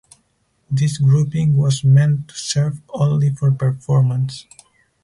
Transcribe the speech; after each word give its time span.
This 0.71 0.97
grouping 0.97 1.55
was 1.55 1.83
meant 1.83 2.29
to 2.29 2.33
serve 2.35 2.81
only 2.89 3.29
for 3.35 3.51
performance. 3.51 4.47